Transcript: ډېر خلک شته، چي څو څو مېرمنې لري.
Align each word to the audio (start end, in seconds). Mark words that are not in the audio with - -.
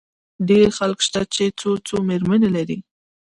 ډېر 0.49 0.67
خلک 0.77 0.99
شته، 1.07 1.21
چي 1.33 1.45
څو 1.59 1.69
څو 1.87 1.95
مېرمنې 2.09 2.49
لري. 2.55 2.77